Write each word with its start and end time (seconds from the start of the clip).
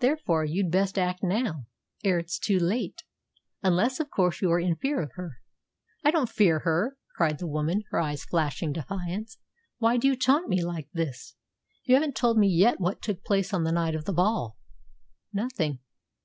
Therefore, 0.00 0.44
you'd 0.44 0.72
best 0.72 0.98
act 0.98 1.22
now, 1.22 1.66
ere 2.02 2.18
it's 2.18 2.36
too 2.40 2.58
late. 2.58 3.04
Unless, 3.62 4.00
of 4.00 4.10
course, 4.10 4.42
you 4.42 4.50
are 4.50 4.58
in 4.58 4.74
fear 4.74 5.00
of 5.00 5.12
her." 5.12 5.36
"I 6.02 6.10
don't 6.10 6.28
fear 6.28 6.58
her!" 6.64 6.98
cried 7.14 7.38
the 7.38 7.46
woman, 7.46 7.84
her 7.92 8.00
eyes 8.00 8.24
flashing 8.24 8.72
defiance. 8.72 9.38
"Why 9.78 9.96
do 9.96 10.08
you 10.08 10.16
taunt 10.16 10.48
me 10.48 10.64
like 10.64 10.88
this? 10.94 11.36
You 11.84 11.94
haven't 11.94 12.16
told 12.16 12.38
me 12.38 12.48
yet 12.48 12.80
what 12.80 13.00
took 13.00 13.22
place 13.22 13.54
on 13.54 13.62
the 13.62 13.70
night 13.70 13.94
of 13.94 14.04
the 14.04 14.12
ball." 14.12 14.56
"Nothing. 15.32 15.78